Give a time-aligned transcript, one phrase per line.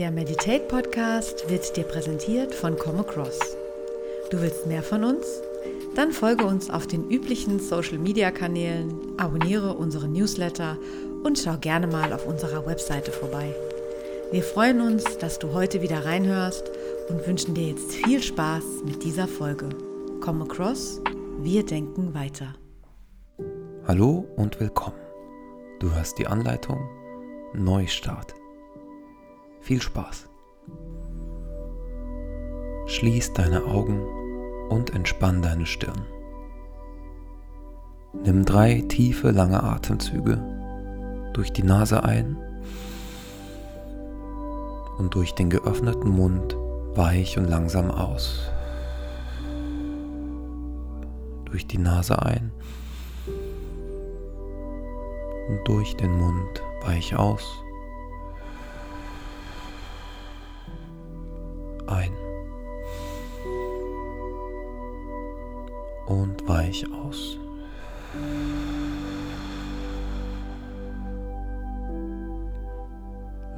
[0.00, 3.38] Der Meditate Podcast wird dir präsentiert von Come Across.
[4.30, 5.26] Du willst mehr von uns?
[5.94, 10.78] Dann folge uns auf den üblichen Social Media Kanälen, abonniere unseren Newsletter
[11.22, 13.54] und schau gerne mal auf unserer Webseite vorbei.
[14.32, 16.70] Wir freuen uns, dass du heute wieder reinhörst
[17.10, 19.68] und wünschen dir jetzt viel Spaß mit dieser Folge.
[20.22, 21.02] Come Across,
[21.40, 22.54] wir denken weiter.
[23.86, 24.96] Hallo und willkommen.
[25.78, 26.88] Du hörst die Anleitung
[27.52, 28.39] Neustart.
[29.60, 30.28] Viel Spaß.
[32.86, 34.00] Schließ deine Augen
[34.68, 36.02] und entspann deine Stirn.
[38.24, 40.42] Nimm drei tiefe, lange Atemzüge
[41.32, 42.36] durch die Nase ein
[44.98, 46.56] und durch den geöffneten Mund
[46.94, 48.50] weich und langsam aus.
[51.44, 52.52] Durch die Nase ein
[55.48, 57.62] und durch den Mund weich aus.
[66.84, 67.38] Und weich aus.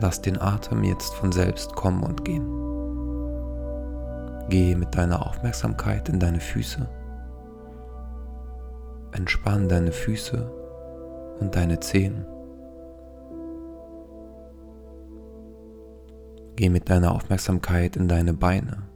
[0.01, 2.49] Lass den Atem jetzt von selbst kommen und gehen.
[4.49, 6.89] Gehe mit deiner Aufmerksamkeit in deine Füße.
[9.13, 10.51] Entspann deine Füße
[11.39, 12.27] und deine Zehen.
[16.57, 18.89] Geh mit deiner Aufmerksamkeit in deine Beine.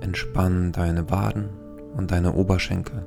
[0.00, 1.50] Entspann deine Waden
[1.96, 3.06] und deine Oberschenkel,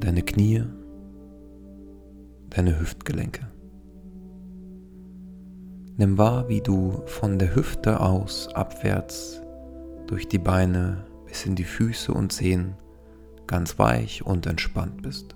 [0.00, 0.64] deine Knie,
[2.50, 3.46] deine Hüftgelenke.
[5.96, 9.42] Nimm wahr, wie du von der Hüfte aus abwärts
[10.06, 12.74] durch die Beine bis in die Füße und Zehen
[13.46, 15.34] ganz weich und entspannt bist.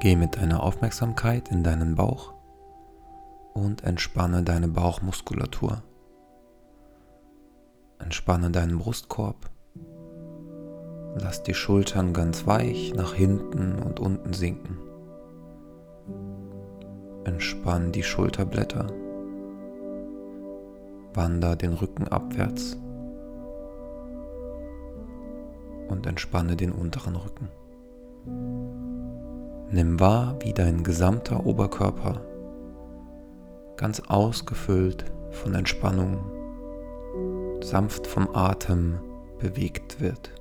[0.00, 2.34] Geh mit deiner Aufmerksamkeit in deinen Bauch
[3.54, 5.82] und entspanne deine Bauchmuskulatur.
[7.98, 9.50] Entspanne deinen Brustkorb.
[11.20, 14.78] Lass die Schultern ganz weich nach hinten und unten sinken.
[17.24, 18.86] Entspann die Schulterblätter.
[21.14, 22.76] Wander den Rücken abwärts.
[25.88, 27.48] Und entspanne den unteren Rücken.
[29.70, 32.20] Nimm wahr, wie dein gesamter Oberkörper
[33.78, 36.18] ganz ausgefüllt von Entspannung,
[37.60, 38.98] sanft vom Atem
[39.38, 40.32] bewegt wird.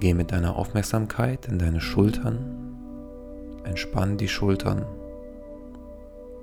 [0.00, 4.84] Geh mit deiner Aufmerksamkeit in deine Schultern, entspann die Schultern,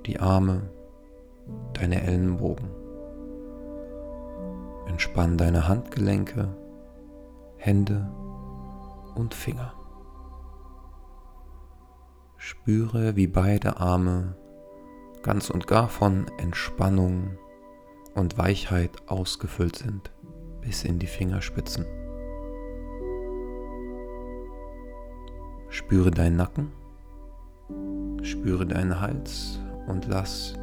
[0.06, 0.62] die Arme,
[1.74, 2.69] deine Ellenbogen.
[4.88, 6.47] Entspann deine Handgelenke,
[7.58, 8.09] Hände
[9.16, 9.74] und Finger.
[12.38, 14.35] Spüre, wie beide Arme
[15.24, 17.38] ganz und gar von Entspannung
[18.16, 20.12] und Weichheit ausgefüllt sind
[20.62, 21.85] bis in die Fingerspitzen.
[25.69, 26.72] Spüre deinen Nacken,
[28.24, 30.53] spüre deinen Hals und lass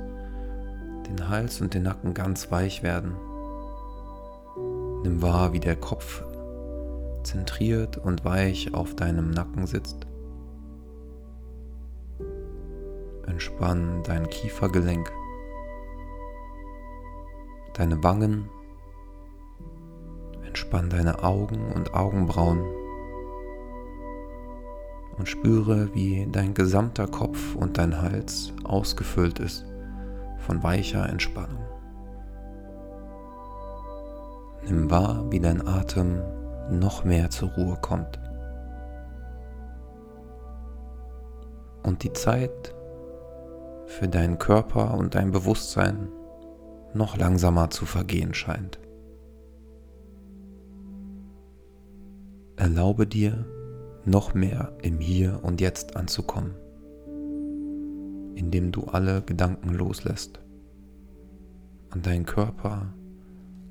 [1.09, 3.13] den Hals und den Nacken ganz weich werden.
[5.03, 6.25] Nimm wahr, wie der Kopf
[7.23, 10.07] zentriert und weich auf deinem Nacken sitzt.
[13.37, 15.13] Entspann dein Kiefergelenk,
[17.75, 18.49] deine Wangen,
[20.47, 22.65] entspann deine Augen und Augenbrauen
[25.19, 29.67] und spüre, wie dein gesamter Kopf und dein Hals ausgefüllt ist
[30.39, 31.67] von weicher Entspannung.
[34.65, 36.23] Nimm wahr, wie dein Atem
[36.71, 38.19] noch mehr zur Ruhe kommt.
[41.83, 42.75] Und die Zeit
[43.87, 46.09] für deinen Körper und dein Bewusstsein
[46.95, 48.79] noch langsamer zu vergehen scheint.
[52.57, 53.47] Erlaube dir,
[54.05, 56.55] noch mehr im Hier und Jetzt anzukommen,
[58.35, 60.41] indem du alle Gedanken loslässt
[61.93, 62.95] und deinen Körper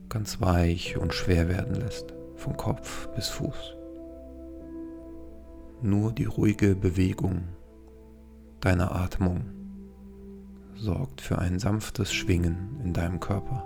[0.10, 3.76] ganz weich und schwer werden lässt, von Kopf bis Fuß.
[5.82, 7.44] Nur die ruhige Bewegung
[8.60, 9.46] deiner Atmung
[10.78, 13.66] sorgt für ein sanftes Schwingen in deinem Körper.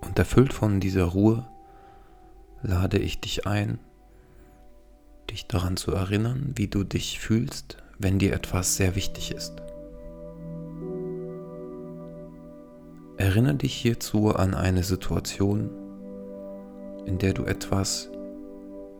[0.00, 1.46] Und erfüllt von dieser Ruhe
[2.62, 3.78] lade ich dich ein,
[5.30, 9.54] dich daran zu erinnern, wie du dich fühlst, wenn dir etwas sehr wichtig ist.
[13.16, 15.70] Erinnere dich hierzu an eine Situation,
[17.04, 18.10] in der du etwas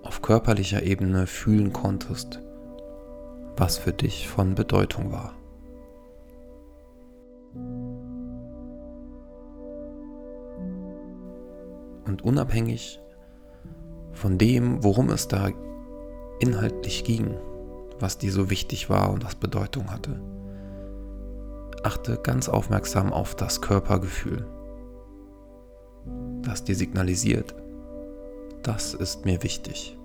[0.03, 2.41] auf körperlicher Ebene fühlen konntest,
[3.57, 5.40] was für dich von Bedeutung war.
[12.07, 13.01] Und unabhängig
[14.13, 15.51] von dem, worum es da
[16.41, 17.35] inhaltlich ging,
[17.99, 20.21] was dir so wichtig war und was Bedeutung hatte,
[21.83, 24.47] achte ganz aufmerksam auf das Körpergefühl,
[26.43, 27.55] das dir signalisiert,
[28.63, 29.97] das ist mir wichtig.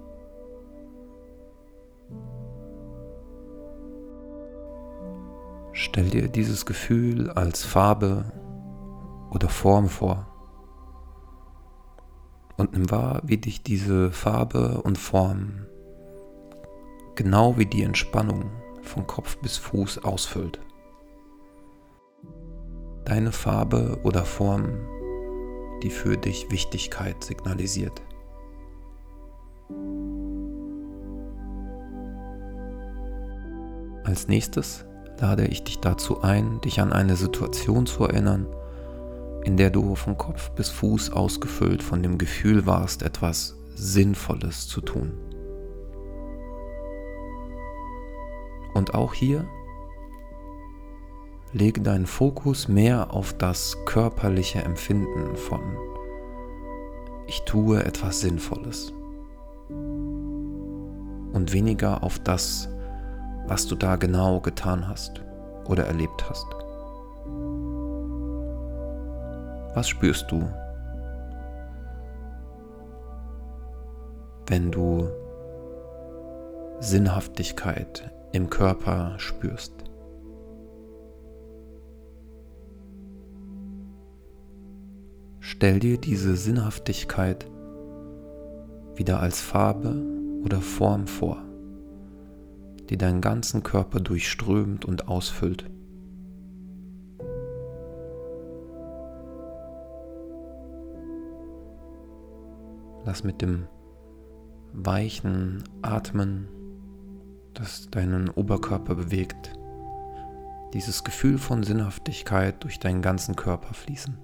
[5.71, 8.31] Stell dir dieses Gefühl als Farbe
[9.31, 10.34] oder Form vor
[12.57, 15.65] und nimm wahr, wie dich diese Farbe und Form
[17.15, 20.59] genau wie die Entspannung von Kopf bis Fuß ausfüllt.
[23.05, 24.79] Deine Farbe oder Form,
[25.83, 28.01] die für dich Wichtigkeit signalisiert.
[34.03, 34.85] Als nächstes
[35.19, 38.47] lade ich dich dazu ein, dich an eine Situation zu erinnern,
[39.45, 44.81] in der du von Kopf bis Fuß ausgefüllt von dem Gefühl warst, etwas Sinnvolles zu
[44.81, 45.13] tun.
[48.73, 49.47] Und auch hier
[51.53, 55.61] lege deinen Fokus mehr auf das körperliche Empfinden von
[57.27, 58.93] ich tue etwas Sinnvolles
[61.33, 62.69] und weniger auf das,
[63.47, 65.21] was du da genau getan hast
[65.65, 66.45] oder erlebt hast.
[69.75, 70.41] Was spürst du,
[74.47, 75.07] wenn du
[76.79, 79.73] Sinnhaftigkeit im Körper spürst?
[85.39, 87.45] Stell dir diese Sinnhaftigkeit
[88.95, 89.95] wieder als Farbe
[90.43, 91.45] oder Form vor
[92.89, 95.65] die deinen ganzen Körper durchströmt und ausfüllt.
[103.05, 103.67] Lass mit dem
[104.73, 106.47] weichen Atmen,
[107.53, 109.53] das deinen Oberkörper bewegt,
[110.73, 114.17] dieses Gefühl von Sinnhaftigkeit durch deinen ganzen Körper fließen.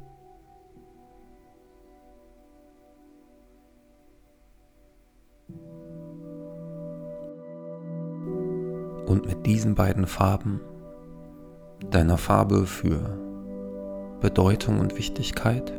[9.12, 10.62] und mit diesen beiden Farben,
[11.90, 13.20] deiner Farbe für
[14.22, 15.74] Bedeutung und Wichtigkeit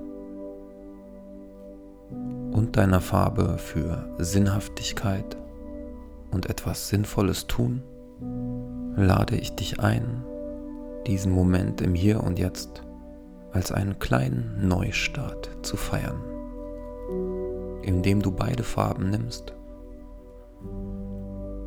[2.52, 5.36] und deiner Farbe für Sinnhaftigkeit
[6.30, 7.82] und etwas Sinnvolles tun,
[8.96, 10.24] lade ich dich ein,
[11.06, 12.82] diesen Moment im Hier und Jetzt
[13.52, 16.20] als einen kleinen Neustart zu feiern,
[17.82, 19.54] indem du beide Farben nimmst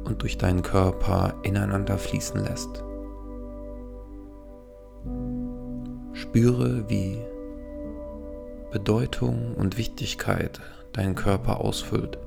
[0.06, 2.84] und durch deinen Körper ineinander fließen lässt.
[6.14, 7.20] Spüre, wie
[8.76, 10.60] Bedeutung und Wichtigkeit
[10.92, 12.18] deinen Körper ausfüllt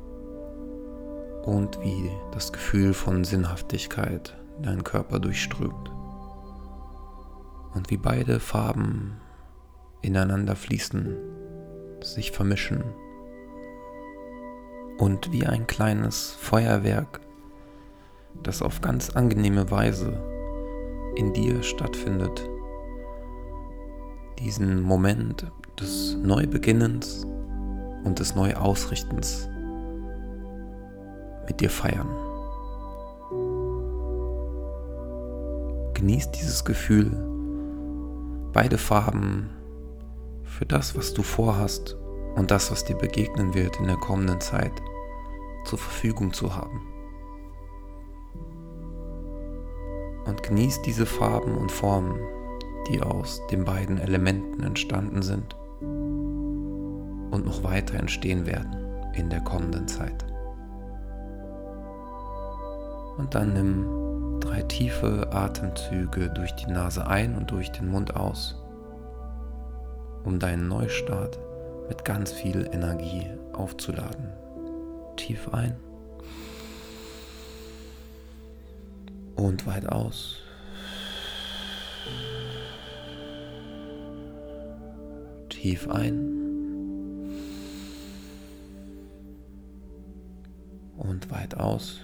[1.42, 5.90] und wie das Gefühl von Sinnhaftigkeit deinen Körper durchströmt
[7.74, 9.20] und wie beide Farben
[10.00, 11.18] ineinander fließen,
[12.00, 12.82] sich vermischen
[14.96, 17.20] und wie ein kleines Feuerwerk
[18.42, 20.18] das auf ganz angenehme Weise
[21.14, 22.48] in dir stattfindet.
[24.38, 27.26] Diesen Moment des Neubeginnens
[28.04, 29.48] und des Neuausrichtens
[31.46, 32.08] mit dir feiern.
[35.94, 37.10] Genieß dieses Gefühl,
[38.52, 39.50] beide Farben
[40.44, 41.96] für das, was du vorhast
[42.36, 44.72] und das, was dir begegnen wird in der kommenden Zeit,
[45.64, 46.80] zur Verfügung zu haben.
[50.28, 52.20] und genießt diese Farben und Formen,
[52.88, 55.57] die aus den beiden Elementen entstanden sind
[57.30, 58.76] und noch weiter entstehen werden
[59.14, 60.24] in der kommenden Zeit.
[63.16, 68.62] Und dann nimm drei tiefe Atemzüge durch die Nase ein und durch den Mund aus,
[70.24, 71.38] um deinen Neustart
[71.88, 74.28] mit ganz viel Energie aufzuladen.
[75.16, 75.76] Tief ein.
[79.38, 80.40] und weit aus.
[85.48, 86.37] Tief ein
[91.18, 91.98] und weit aus.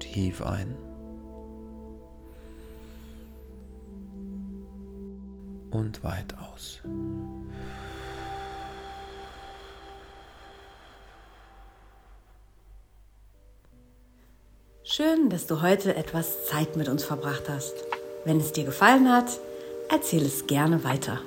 [0.00, 0.74] Tief ein.
[5.70, 6.80] Und weit aus.
[14.82, 17.74] Schön, dass du heute etwas Zeit mit uns verbracht hast.
[18.24, 19.38] Wenn es dir gefallen hat,
[19.88, 21.20] erzähl es gerne weiter.